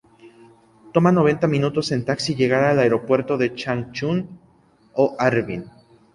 Toma 0.95 1.11
noventa 1.17 1.45
minutos 1.47 1.91
en 1.91 2.01
taxi 2.05 2.33
llegar 2.33 2.63
al 2.63 2.79
aeropuerto 2.79 3.37
de 3.37 3.53
Changchun 3.53 4.27
ó 4.93 5.15
Harbin. 5.19 5.65